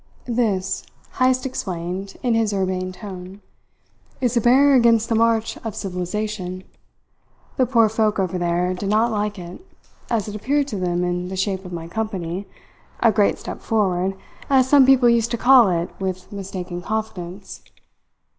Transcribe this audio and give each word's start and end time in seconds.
"This," 0.25 0.83
Heyst, 1.19 1.45
explained 1.45 2.17
in 2.23 2.33
his 2.33 2.55
urbane 2.55 2.91
tone, 2.91 3.39
"is 4.19 4.35
a 4.35 4.41
barrier 4.41 4.73
against 4.73 5.09
the 5.09 5.13
march 5.13 5.57
of 5.63 5.75
civilization. 5.75 6.63
The 7.57 7.67
poor 7.67 7.87
folk 7.87 8.17
over 8.17 8.39
there 8.39 8.73
did 8.73 8.89
not 8.89 9.11
like 9.11 9.37
it, 9.37 9.63
as 10.09 10.27
it 10.27 10.33
appeared 10.35 10.67
to 10.69 10.77
them 10.79 11.03
in 11.03 11.27
the 11.29 11.37
shape 11.37 11.65
of 11.65 11.71
my 11.71 11.87
company 11.87 12.47
a 12.99 13.11
great 13.11 13.37
step 13.37 13.61
forward, 13.61 14.15
as 14.49 14.67
some 14.67 14.87
people 14.87 15.07
used 15.07 15.29
to 15.29 15.37
call 15.37 15.69
it 15.69 15.91
with 15.99 16.31
mistaken 16.31 16.81
confidence. 16.81 17.61